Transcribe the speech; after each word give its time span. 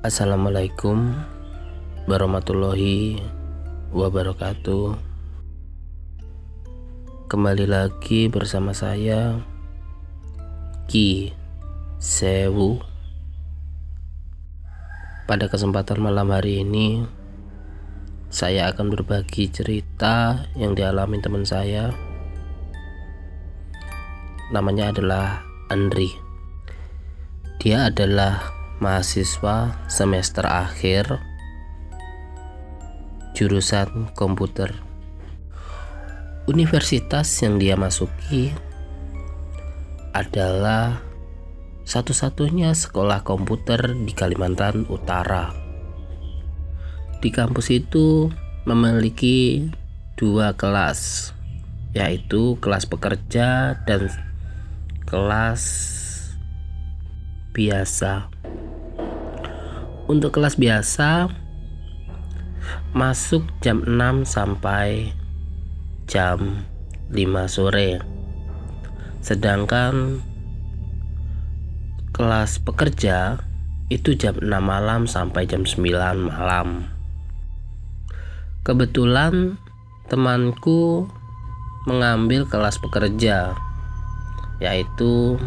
Assalamualaikum 0.00 1.12
warahmatullahi 2.08 3.20
wabarakatuh. 3.92 4.96
Kembali 7.28 7.68
lagi 7.68 8.32
bersama 8.32 8.72
saya 8.72 9.36
Ki 10.88 11.36
Sewu. 12.00 12.80
Pada 15.28 15.52
kesempatan 15.52 16.00
malam 16.00 16.32
hari 16.32 16.64
ini 16.64 17.04
saya 18.32 18.72
akan 18.72 18.88
berbagi 18.88 19.52
cerita 19.52 20.48
yang 20.56 20.72
dialami 20.72 21.20
teman 21.20 21.44
saya. 21.44 21.92
Namanya 24.48 24.96
adalah 24.96 25.44
Andri. 25.68 26.08
Dia 27.60 27.92
adalah 27.92 28.59
mahasiswa 28.80 29.76
semester 29.92 30.48
akhir 30.48 31.20
jurusan 33.36 34.08
komputer. 34.16 34.72
Universitas 36.48 37.28
yang 37.44 37.60
dia 37.60 37.76
masuki 37.76 38.50
adalah 40.16 40.98
satu-satunya 41.86 42.74
sekolah 42.74 43.22
komputer 43.22 43.94
di 43.94 44.10
Kalimantan 44.16 44.88
Utara. 44.88 45.52
Di 47.20 47.28
kampus 47.28 47.68
itu 47.70 48.32
memiliki 48.64 49.68
dua 50.16 50.56
kelas, 50.56 51.30
yaitu 51.92 52.56
kelas 52.58 52.88
pekerja 52.88 53.76
dan 53.84 54.08
kelas 55.04 55.62
biasa. 57.52 58.30
Untuk 60.10 60.34
kelas 60.34 60.58
biasa 60.58 61.30
masuk 62.90 63.46
jam 63.62 63.86
6 63.86 64.26
sampai 64.26 65.14
jam 66.10 66.66
5 67.14 67.46
sore. 67.46 68.02
Sedangkan 69.22 70.18
kelas 72.10 72.58
pekerja 72.58 73.38
itu 73.86 74.18
jam 74.18 74.34
6 74.42 74.50
malam 74.58 75.06
sampai 75.06 75.46
jam 75.46 75.62
9 75.62 75.78
malam. 76.26 76.90
Kebetulan 78.66 79.62
temanku 80.10 81.06
mengambil 81.86 82.50
kelas 82.50 82.82
pekerja 82.82 83.54
yaitu 84.58 85.38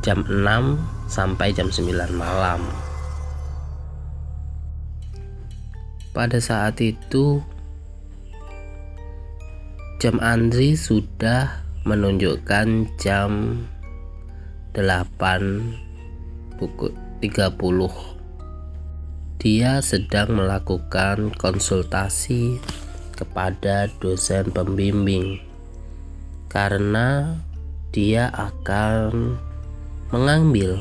jam 0.00 0.24
6 0.32 0.80
sampai 1.12 1.52
jam 1.52 1.68
9 1.68 1.92
malam. 2.16 2.64
Pada 6.14 6.38
saat 6.38 6.78
itu 6.78 7.42
jam 9.98 10.22
Andri 10.22 10.78
sudah 10.78 11.66
menunjukkan 11.82 12.86
jam 13.02 13.58
8 14.78 16.54
pukul 16.54 16.94
30. 17.18 17.58
Dia 19.42 19.82
sedang 19.82 20.38
melakukan 20.38 21.34
konsultasi 21.34 22.62
kepada 23.18 23.90
dosen 23.98 24.54
pembimbing 24.54 25.42
karena 26.46 27.42
dia 27.90 28.30
akan 28.30 29.34
mengambil 30.14 30.78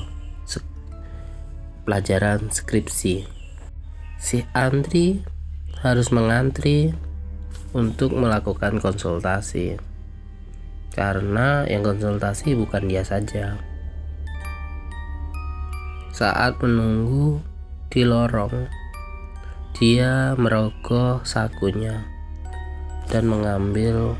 pelajaran 1.89 2.53
skripsi 2.53 3.32
si 4.23 4.47
Andri 4.55 5.19
harus 5.83 6.07
mengantri 6.15 6.95
untuk 7.75 8.15
melakukan 8.15 8.79
konsultasi. 8.79 9.75
Karena 10.95 11.67
yang 11.67 11.83
konsultasi 11.83 12.55
bukan 12.55 12.87
dia 12.87 13.03
saja. 13.03 13.59
Saat 16.15 16.63
menunggu 16.63 17.43
di 17.91 18.07
lorong 18.07 18.71
dia 19.75 20.39
merogoh 20.39 21.19
sakunya 21.27 22.07
dan 23.11 23.27
mengambil 23.27 24.15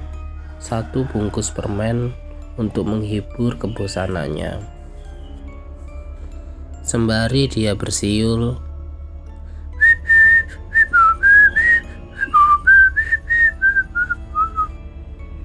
satu 0.59 1.07
bungkus 1.07 1.47
permen 1.55 2.11
untuk 2.59 2.91
menghibur 2.91 3.55
kebosanannya. 3.55 4.59
Sembari 6.83 7.47
dia 7.47 7.71
bersiul 7.79 8.72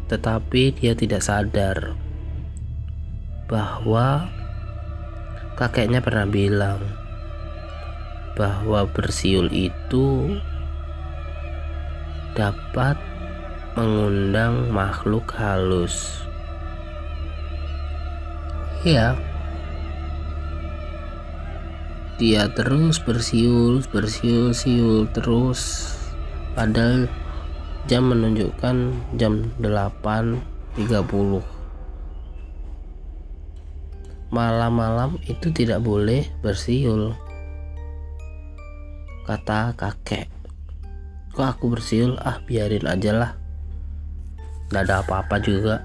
tetapi 0.09 0.73
dia 0.73 0.97
tidak 0.97 1.21
sadar 1.21 1.93
bahwa 3.49 4.29
kakeknya 5.57 6.01
pernah 6.01 6.25
bilang 6.29 6.81
bahwa 8.37 8.87
bersiul 8.89 9.53
itu 9.53 10.39
dapat 12.39 12.95
mengundang 13.75 14.71
makhluk 14.71 15.35
halus. 15.35 16.23
Ya, 18.87 19.19
dia 22.15 22.47
terus 22.55 23.03
bersiul, 23.03 23.83
bersiul, 23.91 24.55
siul 24.55 25.11
terus, 25.11 25.91
padahal 26.55 27.11
jam 27.89 28.13
menunjukkan 28.13 28.77
jam 29.17 29.49
8.30 29.59 30.39
malam-malam 34.29 35.17
itu 35.25 35.49
tidak 35.49 35.81
boleh 35.81 36.29
bersiul 36.45 37.17
kata 39.25 39.77
kakek. 39.77 40.29
Kok 41.37 41.45
aku 41.45 41.77
bersiul? 41.77 42.17
Ah 42.17 42.41
biarin 42.41 42.89
aja 42.89 43.13
lah. 43.13 43.33
Gak 44.73 44.89
ada 44.89 45.05
apa-apa 45.05 45.37
juga 45.41 45.85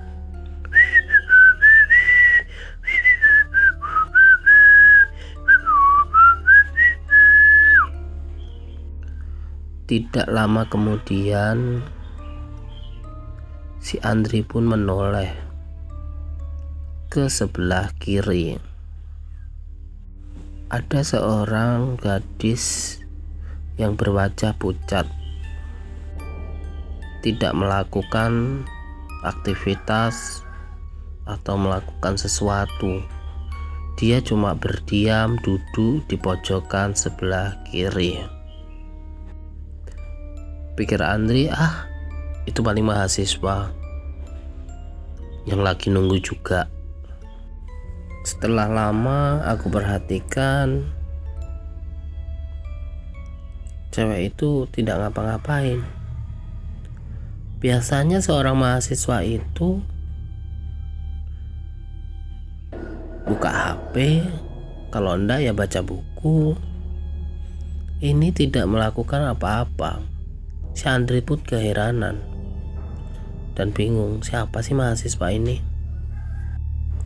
Tidak 9.83 10.31
lama 10.31 10.63
kemudian, 10.71 11.83
si 13.83 13.99
Andri 13.99 14.39
pun 14.39 14.63
menoleh 14.63 15.27
ke 17.11 17.27
sebelah 17.27 17.91
kiri. 17.99 18.55
Ada 20.71 21.03
seorang 21.03 21.99
gadis 21.99 22.95
yang 23.75 23.99
berwajah 23.99 24.55
pucat, 24.55 25.03
tidak 27.19 27.51
melakukan 27.51 28.63
aktivitas 29.27 30.47
atau 31.27 31.59
melakukan 31.59 32.15
sesuatu. 32.15 33.03
Dia 33.99 34.23
cuma 34.23 34.55
berdiam 34.55 35.35
duduk 35.43 36.07
di 36.07 36.15
pojokan 36.15 36.95
sebelah 36.95 37.59
kiri 37.67 38.32
pikir 40.73 41.01
Andri 41.01 41.49
ah 41.49 41.85
itu 42.49 42.59
paling 42.59 42.83
mahasiswa 42.83 43.71
yang 45.43 45.59
lagi 45.59 45.91
nunggu 45.91 46.19
juga 46.23 46.71
Setelah 48.23 48.71
lama 48.71 49.43
aku 49.43 49.67
perhatikan 49.67 50.87
cewek 53.93 54.33
itu 54.33 54.65
tidak 54.73 54.97
ngapa-ngapain. 55.03 55.85
Biasanya 57.61 58.23
seorang 58.23 58.57
mahasiswa 58.57 59.21
itu 59.27 59.83
buka 63.27 63.51
HP, 63.51 64.25
kalau 64.89 65.15
enggak 65.15 65.45
ya 65.45 65.53
baca 65.53 65.79
buku. 65.85 66.57
Ini 68.03 68.35
tidak 68.35 68.67
melakukan 68.67 69.31
apa-apa. 69.31 70.12
Si 70.73 70.89
Andri 70.89 71.21
pun 71.21 71.37
keheranan 71.37 72.17
dan 73.53 73.69
bingung 73.69 74.25
siapa 74.25 74.65
sih 74.65 74.73
mahasiswa 74.73 75.29
ini. 75.29 75.61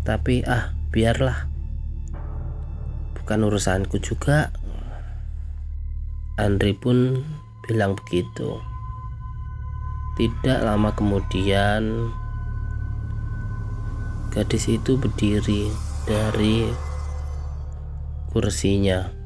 Tapi 0.08 0.48
ah, 0.48 0.72
biarlah. 0.92 1.52
Bukan 3.20 3.40
urusanku 3.44 4.00
juga. 4.00 4.56
Andri 6.40 6.72
pun 6.72 7.28
bilang 7.68 8.00
begitu. 8.00 8.64
Tidak 10.16 10.64
lama 10.64 10.96
kemudian, 10.96 12.10
gadis 14.34 14.66
itu 14.72 14.98
berdiri 14.98 15.70
dari 16.08 16.66
kursinya. 18.32 19.17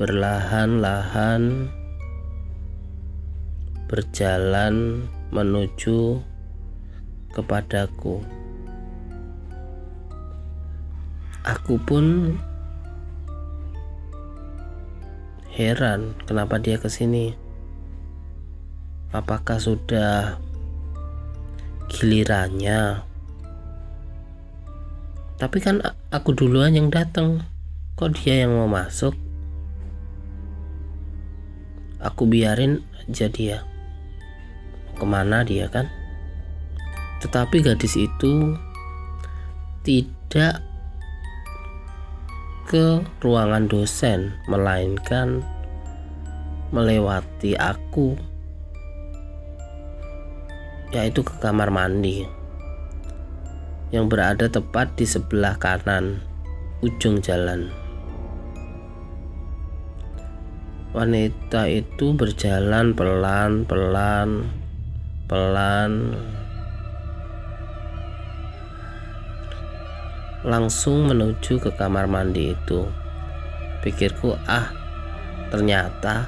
Berlahan-lahan 0.00 1.68
berjalan 3.84 5.04
menuju 5.28 6.24
kepadaku. 7.36 8.24
Aku 11.44 11.76
pun 11.84 12.32
heran 15.52 16.16
kenapa 16.24 16.56
dia 16.56 16.80
ke 16.80 16.88
sini 16.88 17.36
apakah 19.12 19.60
sudah 19.60 20.40
gilirannya? 21.92 23.04
Tapi 25.36 25.58
kan 25.60 25.84
aku 26.08 26.32
duluan 26.32 26.72
yang 26.72 26.88
datang. 26.88 27.44
Kok 28.00 28.16
dia 28.16 28.48
yang 28.48 28.56
mau 28.56 28.64
masuk 28.64 29.12
aku 32.00 32.26
biarin 32.26 32.84
aja 33.06 33.28
dia 33.28 33.64
ke 34.96 35.04
mana 35.04 35.44
dia 35.44 35.68
kan 35.68 35.88
tetapi 37.20 37.60
gadis 37.60 37.96
itu 37.96 38.56
tidak 39.84 40.64
ke 42.68 43.04
ruangan 43.20 43.68
dosen 43.68 44.36
melainkan 44.48 45.44
melewati 46.72 47.56
aku 47.56 48.16
yaitu 50.90 51.22
ke 51.22 51.34
kamar 51.38 51.70
mandi 51.70 52.26
yang 53.90 54.06
berada 54.06 54.46
tepat 54.46 54.94
di 54.94 55.02
sebelah 55.02 55.58
kanan 55.58 56.22
ujung 56.78 57.18
jalan. 57.18 57.79
Wanita 60.90 61.70
itu 61.70 62.18
berjalan 62.18 62.98
pelan-pelan, 62.98 64.42
pelan, 65.30 66.18
langsung 70.42 71.06
menuju 71.06 71.62
ke 71.62 71.70
kamar 71.78 72.10
mandi 72.10 72.58
itu. 72.58 72.90
Pikirku, 73.86 74.34
ah, 74.50 74.74
ternyata 75.54 76.26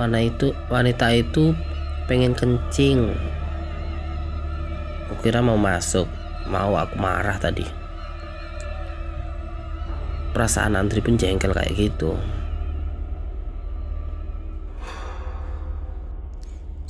wanita 0.00 0.24
itu 0.24 0.48
wanita 0.72 1.06
itu 1.12 1.52
pengen 2.08 2.32
kencing. 2.32 3.12
Aku 5.12 5.20
kira 5.20 5.44
mau 5.44 5.60
masuk 5.60 6.08
mau 6.48 6.80
aku 6.80 6.96
marah 6.96 7.36
tadi. 7.36 7.68
Perasaan 10.32 10.80
antri 10.80 11.04
pun 11.04 11.20
jengkel 11.20 11.52
kayak 11.52 11.76
gitu 11.76 12.39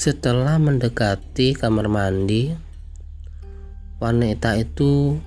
setelah 0.00 0.56
mendekati 0.56 1.52
kamar 1.52 1.92
mandi 1.92 2.56
wanita 4.00 4.56
itu 4.56 5.20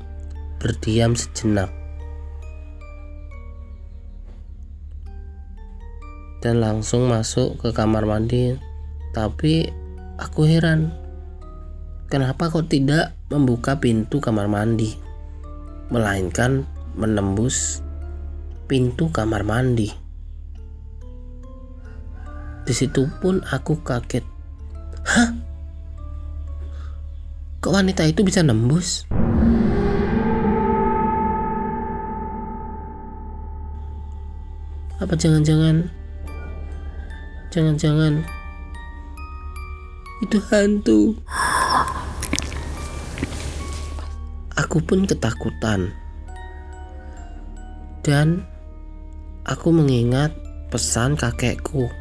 berdiam 0.58 1.14
sejenak 1.14 1.70
dan 6.42 6.58
langsung 6.58 7.06
masuk 7.06 7.62
ke 7.62 7.70
kamar 7.70 8.10
mandi 8.10 8.58
tapi 9.14 9.70
Aku 10.14 10.46
heran, 10.46 10.94
kenapa 12.06 12.54
kau 12.54 12.62
tidak 12.62 13.18
membuka 13.34 13.82
pintu 13.82 14.22
kamar 14.22 14.46
mandi, 14.46 14.94
melainkan 15.90 16.70
menembus 16.94 17.82
pintu 18.70 19.10
kamar 19.10 19.42
mandi. 19.42 19.90
Di 22.62 22.74
situ 22.78 23.10
pun 23.26 23.42
aku 23.42 23.82
kaget. 23.82 24.33
Hah? 25.04 25.36
Kok 27.60 27.74
wanita 27.76 28.08
itu 28.08 28.24
bisa 28.24 28.40
nembus? 28.40 29.04
Apa 35.04 35.20
jangan-jangan 35.20 35.92
jangan-jangan 37.52 38.24
itu 40.24 40.38
hantu. 40.48 41.02
Aku 44.56 44.80
pun 44.80 45.04
ketakutan. 45.04 45.92
Dan 48.04 48.48
aku 49.44 49.72
mengingat 49.76 50.32
pesan 50.72 51.20
kakekku 51.20 51.92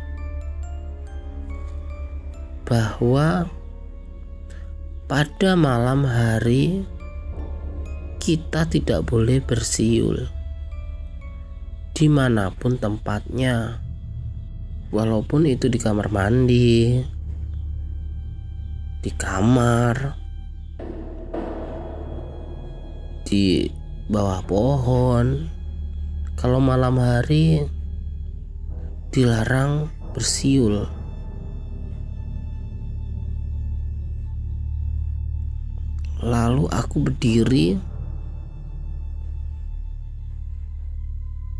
bahwa 2.72 3.52
pada 5.04 5.52
malam 5.52 6.08
hari 6.08 6.88
kita 8.16 8.64
tidak 8.64 9.04
boleh 9.04 9.44
bersiul 9.44 10.24
di 11.92 12.08
mana 12.08 12.48
pun 12.48 12.80
tempatnya 12.80 13.76
walaupun 14.88 15.44
itu 15.44 15.68
di 15.68 15.76
kamar 15.76 16.08
mandi 16.08 17.04
di 19.02 19.10
kamar, 19.18 20.14
di 23.26 23.66
bawah 24.06 24.40
pohon. 24.46 25.50
Kalau 26.38 26.62
malam 26.62 27.02
hari 27.02 27.66
dilarang 29.10 29.90
bersiul. 30.14 31.01
Lalu 36.22 36.70
aku 36.70 37.02
berdiri 37.02 37.74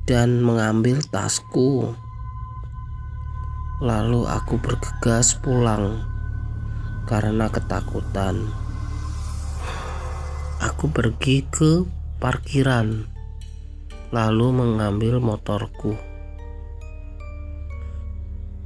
dan 0.07 0.39
mengambil 0.39 1.03
tasku. 1.11 1.91
Lalu 3.83 4.23
aku 4.31 4.63
bergegas 4.63 5.35
pulang 5.43 6.07
karena 7.11 7.51
ketakutan. 7.51 8.39
Aku 10.63 10.87
pergi 10.95 11.43
ke 11.51 11.83
parkiran, 12.23 13.03
lalu 14.15 14.47
mengambil 14.55 15.19
motorku. 15.19 15.99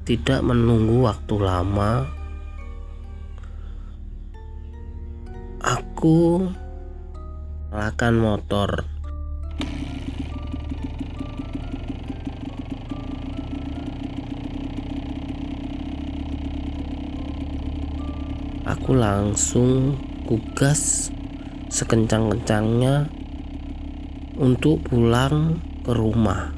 Tidak 0.05 0.45
menunggu 0.45 1.09
waktu 1.09 1.35
lama, 1.41 2.05
aku 5.97 6.53
nyalakan 7.73 8.15
motor 8.21 8.85
aku 18.69 18.93
langsung 18.93 19.97
kugas 20.29 21.09
sekencang-kencangnya 21.73 23.09
untuk 24.37 24.85
pulang 24.85 25.65
ke 25.81 25.97
rumah 25.97 26.53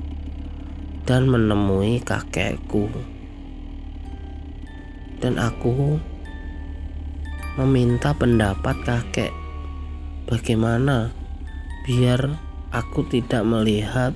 dan 1.07 1.31
menemui 1.31 2.03
kakekku. 2.03 2.91
Dan 5.23 5.39
aku 5.39 6.03
meminta 7.59 8.15
pendapat 8.15 8.87
kakek 8.87 9.35
bagaimana 10.31 11.11
biar 11.83 12.39
aku 12.71 13.03
tidak 13.11 13.43
melihat 13.43 14.15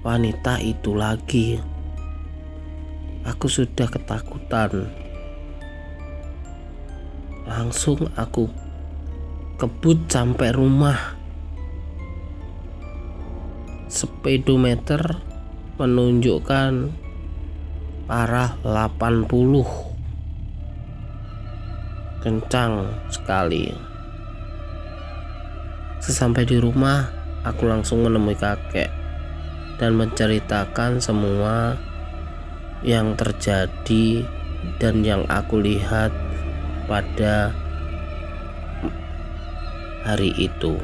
wanita 0.00 0.56
itu 0.64 0.96
lagi. 0.96 1.60
Aku 3.28 3.44
sudah 3.52 3.84
ketakutan. 3.92 4.88
Langsung 7.44 8.08
aku 8.16 8.48
kebut 9.60 10.08
sampai 10.08 10.48
rumah. 10.56 11.20
Speedometer 13.92 15.20
menunjukkan 15.76 16.88
parah 18.08 18.56
80 18.64 19.93
kencang 22.24 22.88
sekali. 23.12 23.76
Sesampai 26.00 26.48
di 26.48 26.56
rumah, 26.56 27.12
aku 27.44 27.68
langsung 27.68 28.00
menemui 28.00 28.32
kakek 28.32 28.88
dan 29.76 29.92
menceritakan 30.00 31.04
semua 31.04 31.76
yang 32.80 33.12
terjadi 33.12 34.24
dan 34.80 35.04
yang 35.04 35.28
aku 35.28 35.60
lihat 35.60 36.08
pada 36.88 37.52
hari 40.08 40.32
itu. 40.36 40.80